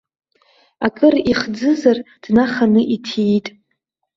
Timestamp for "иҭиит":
2.95-3.47